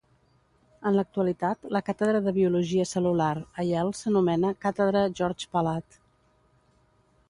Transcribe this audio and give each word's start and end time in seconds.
En 0.89 0.95
l'actualitat, 0.99 1.67
la 1.77 1.81
Càtedra 1.91 2.23
de 2.29 2.33
Biologia 2.39 2.87
cel·lular 2.95 3.31
a 3.43 3.69
Yale 3.71 4.01
s'anomena 4.01 4.55
"Càtedra 4.67 5.09
George 5.21 5.57
Palade". 5.57 6.05